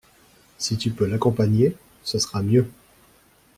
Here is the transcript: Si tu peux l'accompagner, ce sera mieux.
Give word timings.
Si 0.57 0.79
tu 0.79 0.89
peux 0.89 1.05
l'accompagner, 1.05 1.77
ce 2.03 2.17
sera 2.17 2.41
mieux. 2.41 2.67